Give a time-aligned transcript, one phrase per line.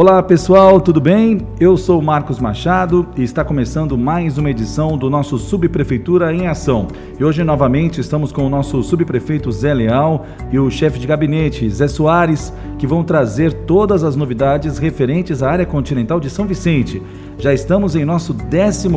[0.00, 1.46] Olá pessoal, tudo bem?
[1.60, 6.88] Eu sou Marcos Machado e está começando mais uma edição do nosso Subprefeitura em Ação.
[7.18, 11.68] E hoje novamente estamos com o nosso subprefeito Zé Leal e o chefe de gabinete
[11.68, 17.02] Zé Soares, que vão trazer todas as novidades referentes à área continental de São Vicente.
[17.38, 18.88] Já estamos em nosso 14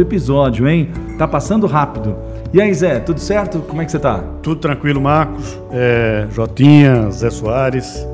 [0.00, 0.88] episódio, hein?
[1.18, 2.16] Tá passando rápido.
[2.50, 3.58] E aí, Zé, tudo certo?
[3.58, 4.24] Como é que você tá?
[4.42, 5.60] Tudo tranquilo, Marcos.
[5.70, 8.06] É, Jotinha, Zé Soares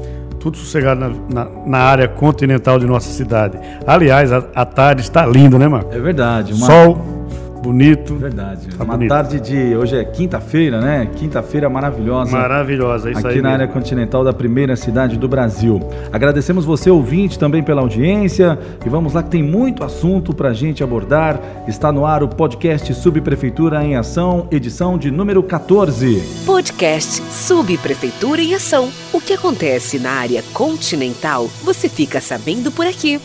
[0.42, 1.08] tudo sossegado na,
[1.44, 3.56] na, na, área continental de nossa cidade.
[3.86, 5.94] Aliás, a, a tarde está linda, né, Marco?
[5.94, 6.52] É verdade.
[6.52, 6.66] Uma...
[6.66, 7.21] Sol
[7.62, 8.16] bonito.
[8.16, 8.66] Verdade.
[8.76, 9.08] Tá uma bonito.
[9.08, 9.76] tarde de.
[9.76, 11.08] Hoje é quinta-feira, né?
[11.16, 12.32] Quinta-feira maravilhosa.
[12.32, 13.32] Maravilhosa, isso aqui aí.
[13.34, 13.62] Aqui na mesmo.
[13.62, 15.80] área continental da primeira cidade do Brasil.
[16.12, 18.58] Agradecemos você, ouvinte, também pela audiência.
[18.84, 21.40] E vamos lá que tem muito assunto para a gente abordar.
[21.68, 26.22] Está no ar o podcast Subprefeitura em Ação, edição de número 14.
[26.44, 28.90] Podcast Subprefeitura em Ação.
[29.12, 33.20] O que acontece na área continental, você fica sabendo por aqui.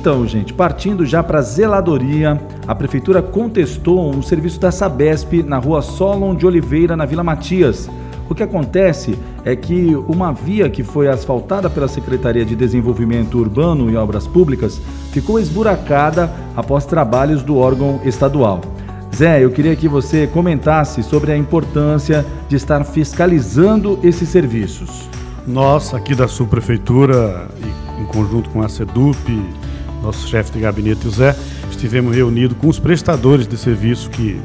[0.00, 5.58] Então, gente, partindo já para a zeladoria, a prefeitura contestou um serviço da Sabesp na
[5.58, 7.90] rua Solon de Oliveira, na Vila Matias.
[8.30, 13.90] O que acontece é que uma via que foi asfaltada pela Secretaria de Desenvolvimento Urbano
[13.90, 18.60] e Obras Públicas ficou esburacada após trabalhos do órgão estadual.
[19.12, 25.08] Zé, eu queria que você comentasse sobre a importância de estar fiscalizando esses serviços.
[25.44, 27.48] Nós, aqui da subprefeitura,
[27.98, 29.42] em conjunto com a SEDUP,
[30.02, 31.34] nosso chefe de gabinete, o Zé,
[31.70, 34.40] estivemos reunidos com os prestadores de serviço que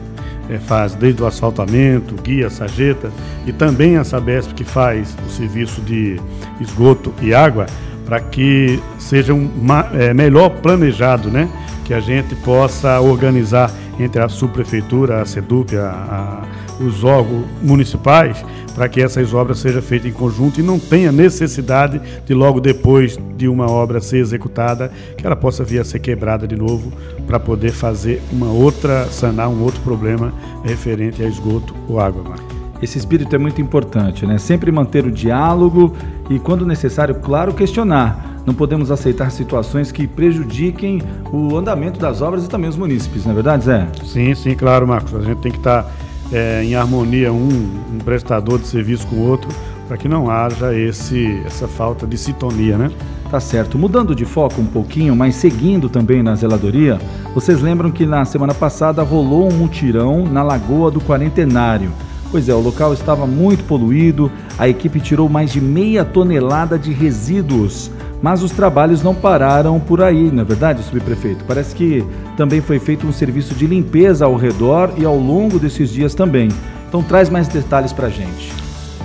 [0.49, 3.11] é, faz desde o asfaltamento, guia, sarjeta
[3.45, 6.19] e também a Sabesp que faz o serviço de
[6.59, 7.65] esgoto e água
[8.05, 9.49] para que seja um,
[9.93, 11.49] é, melhor planejado, né?
[11.85, 18.43] Que a gente possa organizar entre a subprefeitura, a SEDUP, a, a, os órgãos municipais,
[18.73, 23.19] para que essas obras sejam feitas em conjunto e não tenha necessidade de logo depois
[23.37, 26.91] de uma obra ser executada, que ela possa vir a ser quebrada de novo
[27.27, 30.33] para poder fazer uma outra, sanar um outro problema
[30.63, 32.52] referente a esgoto ou água.
[32.83, 34.37] Esse espírito é muito importante, né?
[34.37, 35.93] Sempre manter o diálogo
[36.29, 38.41] e, quando necessário, claro, questionar.
[38.45, 41.01] Não podemos aceitar situações que prejudiquem
[41.31, 43.87] o andamento das obras e também os munícipes, não é verdade, Zé?
[44.03, 45.15] Sim, sim, claro, Marcos.
[45.15, 45.89] A gente tem que estar
[46.29, 47.47] é, em harmonia um,
[47.93, 49.49] um prestador de serviço com o outro,
[49.87, 52.91] para que não haja esse, essa falta de sintonia, né?
[53.31, 53.77] Tá certo.
[53.77, 56.99] Mudando de foco um pouquinho, mas seguindo também na zeladoria,
[57.33, 61.89] vocês lembram que na semana passada rolou um mutirão na Lagoa do Quarentenário.
[62.33, 66.91] Pois é, o local estava muito poluído, a equipe tirou mais de meia tonelada de
[66.91, 67.91] resíduos.
[68.23, 71.45] Mas os trabalhos não pararam por aí, não é verdade, subprefeito?
[71.45, 72.03] Parece que
[72.35, 76.49] também foi feito um serviço de limpeza ao redor e ao longo desses dias também.
[76.89, 78.51] Então traz mais detalhes para a gente.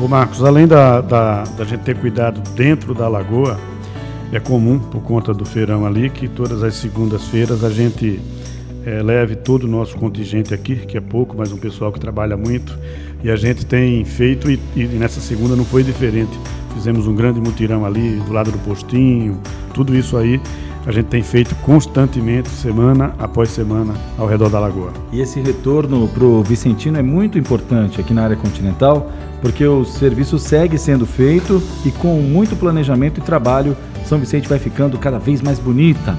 [0.00, 3.60] Ô Marcos, além da, da, da gente ter cuidado dentro da lagoa,
[4.33, 8.22] é comum, por conta do feirão ali, que todas as segundas-feiras a gente
[8.84, 12.37] é, leve todo o nosso contingente aqui, que é pouco, mas um pessoal que trabalha
[12.37, 12.78] muito,
[13.22, 16.39] e a gente tem feito, e, e nessa segunda não foi diferente.
[16.75, 19.41] Fizemos um grande mutirão ali do lado do postinho,
[19.75, 20.41] tudo isso aí
[20.89, 24.91] a gente tem feito constantemente, semana após semana, ao redor da lagoa.
[25.12, 29.12] E esse retorno para o Vicentino é muito importante aqui na área continental,
[29.43, 34.59] porque o serviço segue sendo feito e com muito planejamento e trabalho, São Vicente vai
[34.59, 36.16] ficando cada vez mais bonita.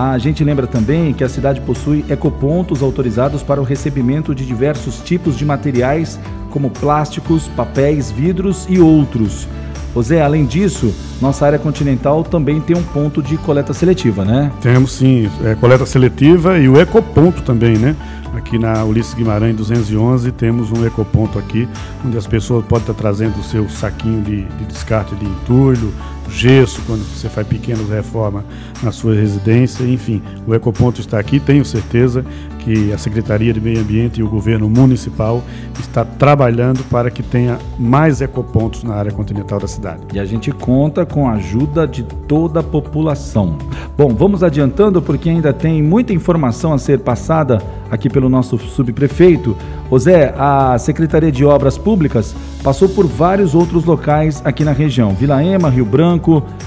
[0.00, 5.00] A gente lembra também que a cidade possui ecopontos autorizados para o recebimento de diversos
[5.00, 6.20] tipos de materiais,
[6.50, 9.48] como plásticos, papéis, vidros e outros.
[9.92, 14.52] José, além disso, nossa área continental também tem um ponto de coleta seletiva, né?
[14.60, 17.96] Temos sim, é, coleta seletiva e o ecoponto também, né?
[18.36, 21.68] Aqui na Ulisses Guimarães 211 temos um ecoponto aqui,
[22.06, 25.92] onde as pessoas podem estar trazendo o seu saquinho de, de descarte de entulho,
[26.30, 28.44] gesso, quando você faz pequenas reformas
[28.82, 32.24] na sua residência, enfim, o ecoponto está aqui, tenho certeza
[32.58, 35.42] que a Secretaria de Meio Ambiente e o governo municipal
[35.80, 40.02] está trabalhando para que tenha mais ecopontos na área continental da cidade.
[40.12, 43.56] E a gente conta com a ajuda de toda a população.
[43.96, 47.58] Bom, vamos adiantando porque ainda tem muita informação a ser passada
[47.90, 49.56] aqui pelo nosso subprefeito.
[49.90, 55.42] José, a Secretaria de Obras Públicas passou por vários outros locais aqui na região: Vila
[55.42, 56.17] Ema, Rio Branco,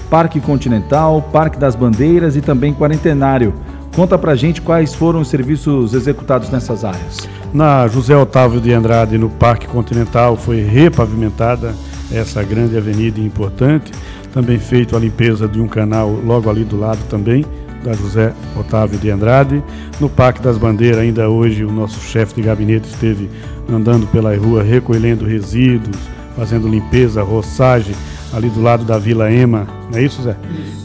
[0.09, 3.53] Parque Continental, Parque das Bandeiras e também Quarentenário.
[3.95, 7.27] Conta pra gente quais foram os serviços executados nessas áreas.
[7.53, 11.75] Na José Otávio de Andrade, no Parque Continental, foi repavimentada
[12.11, 13.91] essa grande avenida importante.
[14.33, 17.45] Também feito a limpeza de um canal logo ali do lado também,
[17.83, 19.61] da José Otávio de Andrade.
[19.99, 23.29] No Parque das Bandeiras, ainda hoje, o nosso chefe de gabinete esteve
[23.69, 25.97] andando pela rua recolhendo resíduos,
[26.37, 27.95] fazendo limpeza, roçagem
[28.33, 30.35] ali do lado da Vila Ema, não é isso, Zé?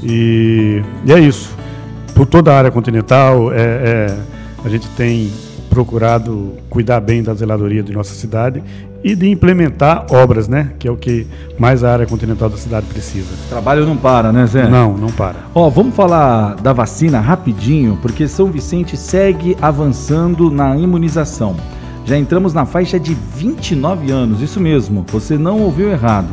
[0.02, 1.54] E, e é isso.
[2.14, 4.18] Por toda a área continental, é, é,
[4.64, 5.30] a gente tem
[5.68, 8.62] procurado cuidar bem da zeladoria de nossa cidade
[9.04, 10.72] e de implementar obras, né?
[10.78, 11.26] Que é o que
[11.58, 13.28] mais a área continental da cidade precisa.
[13.46, 14.66] O trabalho não para, né, Zé?
[14.66, 15.36] Não, não para.
[15.54, 21.54] Ó, vamos falar da vacina rapidinho, porque São Vicente segue avançando na imunização.
[22.06, 26.28] Já entramos na faixa de 29 anos, isso mesmo, você não ouviu errado.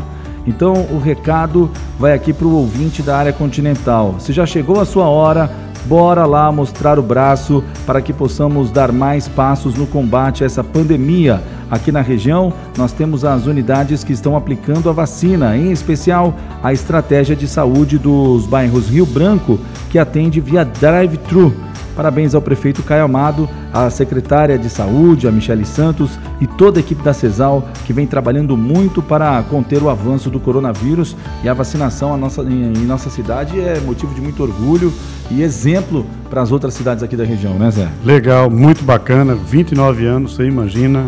[0.45, 1.69] Então o recado
[2.00, 4.16] vai aqui para o ouvinte da área continental.
[4.19, 5.50] Se já chegou a sua hora,
[5.86, 10.63] bora lá mostrar o braço para que possamos dar mais passos no combate a essa
[10.63, 11.42] pandemia.
[11.72, 16.72] Aqui na região, nós temos as unidades que estão aplicando a vacina, em especial a
[16.72, 21.54] estratégia de saúde dos bairros Rio Branco, que atende via drive-thru.
[21.95, 26.81] Parabéns ao prefeito Caio Amado, à secretária de Saúde, a Michele Santos e toda a
[26.81, 31.54] equipe da CESAL, que vem trabalhando muito para conter o avanço do coronavírus e a
[31.54, 34.92] vacinação nossa, em, em nossa cidade é motivo de muito orgulho
[35.30, 37.88] e exemplo para as outras cidades aqui da região, né, Zé?
[38.04, 39.36] Legal, muito bacana.
[39.36, 41.06] 29 anos, você imagina.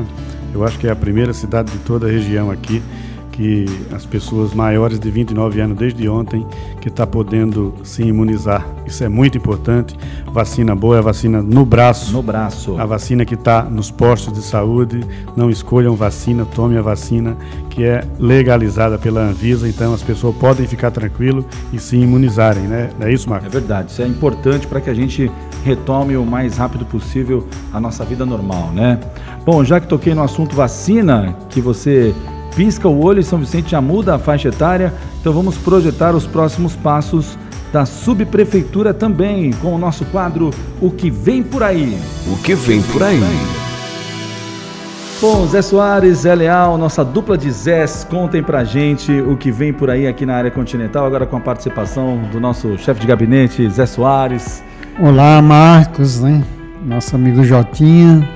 [0.53, 2.81] Eu acho que é a primeira cidade de toda a região aqui
[3.35, 6.45] que as pessoas maiores de 29 anos desde ontem
[6.79, 8.65] que está podendo se imunizar.
[8.85, 9.95] Isso é muito importante.
[10.31, 12.13] Vacina boa é a vacina no braço.
[12.13, 12.79] No braço.
[12.79, 15.01] A vacina que está nos postos de saúde.
[15.35, 17.35] Não escolham vacina, tome a vacina
[17.69, 19.67] que é legalizada pela Anvisa.
[19.67, 22.89] Então as pessoas podem ficar tranquilo e se imunizarem, né?
[23.01, 23.47] É isso, Marcos?
[23.47, 23.91] É verdade.
[23.91, 25.29] Isso é importante para que a gente
[25.65, 28.97] retome o mais rápido possível a nossa vida normal, né?
[29.45, 32.15] Bom, já que toquei no assunto vacina, que você
[32.55, 36.25] pisca o olho e São Vicente já muda a faixa etária, então vamos projetar os
[36.25, 37.37] próximos passos
[37.71, 40.49] da subprefeitura também, com o nosso quadro
[40.81, 41.97] O que vem por aí.
[42.31, 43.19] O que vem por aí.
[45.21, 49.73] Bom, Zé Soares, Zé Leal, nossa dupla de Zés, contem pra gente o que vem
[49.73, 53.69] por aí aqui na área continental, agora com a participação do nosso chefe de gabinete,
[53.69, 54.63] Zé Soares.
[54.99, 56.43] Olá, Marcos, né?
[56.85, 58.27] Nosso amigo Jotinha,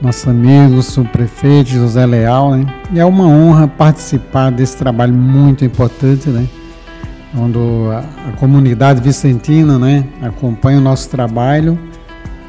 [0.00, 2.66] nosso amigo subprefeito José Leal, né?
[2.92, 6.46] E é uma honra participar desse trabalho muito importante, né?
[7.36, 7.58] Onde
[7.92, 11.78] a, a comunidade vicentina, né, acompanha o nosso trabalho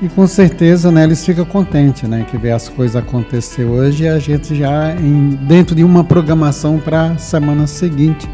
[0.02, 4.08] e com certeza, né, eles ficam contentes, né, que vê as coisas acontecer hoje e
[4.08, 8.28] a gente já em, dentro de uma programação para a semana seguinte.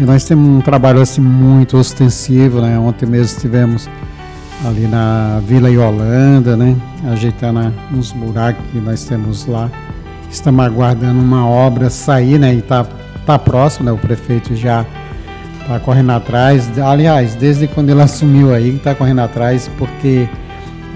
[0.00, 2.78] E nós temos um trabalho assim muito ostensivo, né?
[2.78, 3.88] Ontem mesmo tivemos
[4.64, 6.76] ali na Vila Iolanda, né?
[7.10, 9.70] Ajeitando uns buracos que nós temos lá.
[10.30, 12.54] Estamos aguardando uma obra sair, né?
[12.54, 12.86] E tá,
[13.24, 13.92] tá próximo, né?
[13.92, 14.84] O prefeito já
[15.66, 16.78] tá correndo atrás.
[16.78, 20.28] Aliás, desde quando ele assumiu aí, está correndo atrás, porque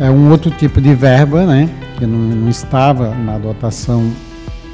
[0.00, 1.68] é um outro tipo de verba, né?
[1.98, 4.10] Que não, não estava na dotação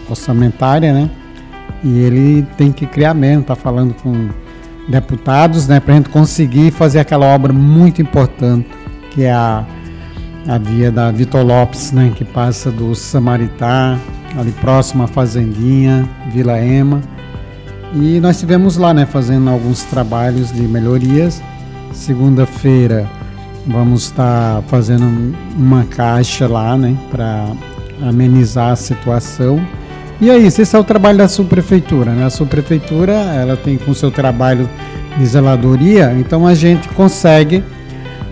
[0.08, 1.10] orçamentária, né?
[1.84, 4.28] E ele tem que criar mesmo, tá falando com
[4.88, 8.68] deputados, né, para a gente conseguir fazer aquela obra muito importante
[9.10, 9.64] que é a,
[10.46, 13.98] a via da Vitor Lopes, né, que passa do Samaritá,
[14.38, 17.00] ali próximo à Fazendinha, Vila Ema.
[17.94, 21.42] E nós estivemos lá, né, fazendo alguns trabalhos de melhorias.
[21.92, 23.08] Segunda-feira
[23.66, 27.48] vamos estar fazendo uma caixa lá, né, para
[28.02, 29.60] amenizar a situação.
[30.20, 32.24] E é isso, esse é o trabalho da subprefeitura, né?
[32.24, 34.68] A subprefeitura, ela tem com seu trabalho
[35.16, 37.62] de zeladoria, então a gente consegue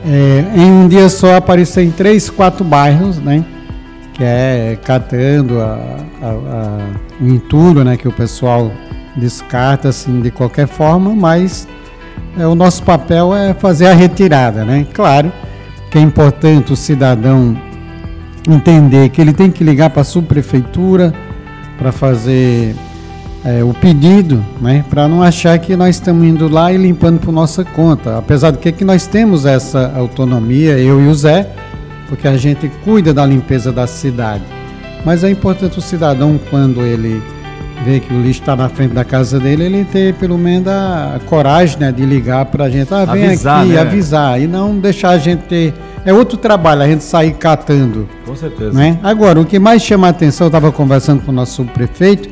[0.04, 3.44] é, em um dia só aparecer em três, quatro bairros, né?
[4.14, 5.78] Que é catando a,
[6.22, 6.78] a, a,
[7.20, 7.96] o entulho, né?
[7.96, 8.72] Que o pessoal
[9.16, 11.68] descarta assim de qualquer forma, mas
[12.36, 14.86] é, o nosso papel é fazer a retirada, né?
[14.92, 15.32] Claro
[15.88, 17.56] que é importante o cidadão
[18.48, 21.12] entender que ele tem que ligar para a subprefeitura
[21.78, 22.74] para fazer
[23.44, 27.32] é, o pedido, né, para não achar que nós estamos indo lá e limpando por
[27.32, 28.18] nossa conta.
[28.18, 31.48] Apesar de que, que nós temos essa autonomia, eu e o Zé,
[32.08, 34.42] porque a gente cuida da limpeza da cidade.
[35.04, 37.22] Mas é importante o cidadão, quando ele
[37.84, 41.20] vê que o lixo está na frente da casa dele, ele ter pelo menos a
[41.26, 43.80] coragem né, de ligar para a gente, ah, vem avisar, aqui, né?
[43.80, 45.74] avisar, e não deixar a gente ter.
[46.06, 48.08] É outro trabalho, a gente sair catando.
[48.24, 48.72] Com certeza.
[48.72, 48.96] Né?
[49.02, 52.28] Agora, o que mais chama a atenção, eu estava conversando com o nosso prefeito,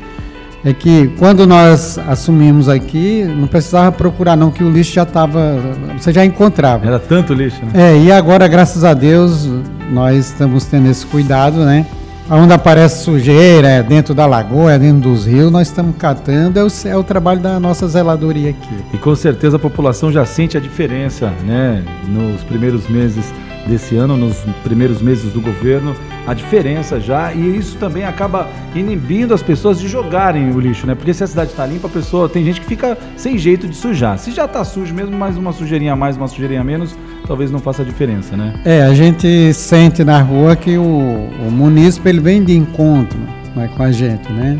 [0.63, 5.59] é que quando nós assumimos aqui, não precisava procurar não, que o lixo já estava,
[5.99, 6.87] você já encontrava.
[6.87, 7.91] Era tanto lixo, né?
[7.91, 9.45] É, e agora, graças a Deus,
[9.91, 11.85] nós estamos tendo esse cuidado, né?
[12.31, 16.63] Onde aparece sujeira, é dentro da lagoa, é dentro dos rios, nós estamos catando, é
[16.63, 18.75] o, é o trabalho da nossa zeladoria aqui.
[18.93, 21.83] E com certeza a população já sente a diferença, né?
[22.07, 23.31] Nos primeiros meses
[23.65, 25.95] desse ano, nos primeiros meses do governo,
[26.27, 30.95] a diferença já, e isso também acaba inibindo as pessoas de jogarem o lixo, né?
[30.95, 33.75] Porque se a cidade está limpa, a pessoa tem gente que fica sem jeito de
[33.75, 34.17] sujar.
[34.17, 36.95] Se já está sujo mesmo, mais uma sujeirinha a mais, uma sujeirinha a menos,
[37.27, 38.53] talvez não faça diferença, né?
[38.65, 43.19] É, a gente sente na rua que o, o munícipe ele vem de encontro
[43.55, 44.59] né, com a gente, né?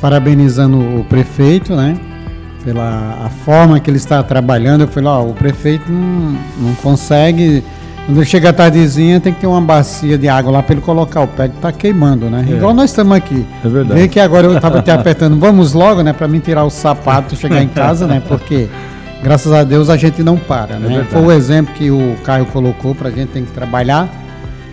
[0.00, 1.96] Parabenizando o prefeito, né?
[2.62, 4.82] Pela a forma que ele está trabalhando.
[4.82, 7.62] Eu falei, ó, o prefeito não, não consegue
[8.06, 11.22] quando chega a tardezinha, tem que ter uma bacia de água lá para ele colocar
[11.22, 12.44] o pé que tá queimando, né?
[12.48, 12.52] É.
[12.52, 13.46] Igual nós estamos aqui.
[13.64, 14.00] É verdade.
[14.00, 16.12] Vê que agora eu tava te apertando, vamos logo, né?
[16.12, 18.22] Para mim tirar o sapato, chegar em casa, né?
[18.26, 18.68] Porque
[19.22, 21.00] graças a Deus a gente não para, né?
[21.00, 24.08] É Foi o exemplo que o Caio colocou para a gente tem que trabalhar.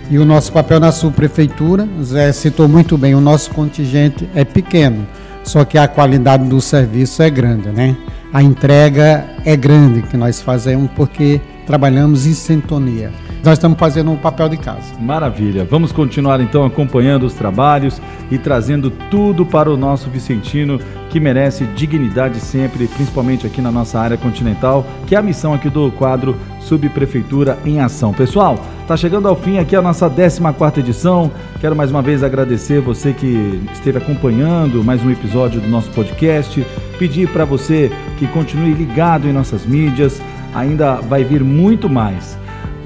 [0.09, 5.07] E o nosso papel na subprefeitura, Zé citou muito bem, o nosso contingente é pequeno,
[5.41, 7.95] só que a qualidade do serviço é grande, né?
[8.33, 11.39] A entrega é grande que nós fazemos porque
[11.71, 13.13] trabalhamos em sintonia.
[13.45, 14.93] Nós estamos fazendo um papel de casa.
[14.99, 15.63] Maravilha.
[15.63, 21.63] Vamos continuar então acompanhando os trabalhos e trazendo tudo para o nosso Vicentino, que merece
[21.67, 26.35] dignidade sempre, principalmente aqui na nossa área continental, que é a missão aqui do quadro
[26.59, 28.13] Subprefeitura em Ação.
[28.13, 31.31] Pessoal, está chegando ao fim aqui a nossa 14 edição.
[31.61, 36.67] Quero mais uma vez agradecer você que esteve acompanhando mais um episódio do nosso podcast.
[36.99, 40.21] Pedir para você que continue ligado em nossas mídias
[40.53, 42.37] ainda vai vir muito mais.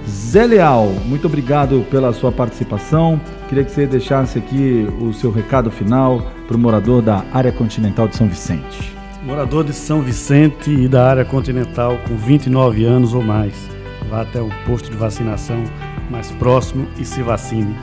[0.08, 3.20] Zé Leal, muito obrigado pela sua participação.
[3.48, 8.08] Queria que você deixasse aqui o seu recado final para o morador da área continental
[8.08, 8.96] de São Vicente.
[9.24, 13.54] Morador de São Vicente e da área continental com 29 anos ou mais,
[14.10, 15.64] vá até o posto de vacinação
[16.12, 17.76] mais próximo e se vacine.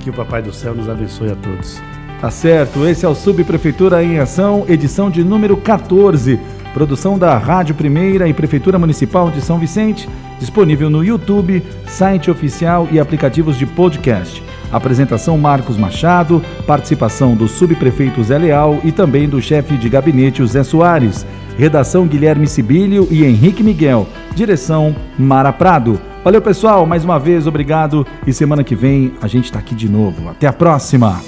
[0.00, 1.82] Que o Papai do Céu nos abençoe a todos.
[2.20, 6.40] Tá certo, esse é o Subprefeitura em Ação, edição de número 14.
[6.76, 10.06] Produção da Rádio Primeira e Prefeitura Municipal de São Vicente,
[10.38, 14.42] disponível no YouTube, site oficial e aplicativos de podcast.
[14.70, 20.62] Apresentação Marcos Machado, participação do subprefeito Zé Leal e também do chefe de gabinete Zé
[20.62, 21.24] Soares.
[21.56, 24.06] Redação Guilherme Sibílio e Henrique Miguel.
[24.34, 25.98] Direção Mara Prado.
[26.22, 26.84] Valeu, pessoal.
[26.84, 28.06] Mais uma vez, obrigado.
[28.26, 30.28] E semana que vem a gente está aqui de novo.
[30.28, 31.22] Até a próxima.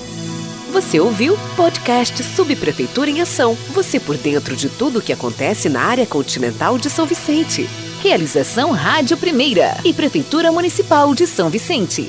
[0.79, 3.57] Você ouviu podcast Subprefeitura em Ação.
[3.71, 7.69] Você por dentro de tudo o que acontece na área continental de São Vicente.
[8.01, 12.09] Realização Rádio Primeira e Prefeitura Municipal de São Vicente.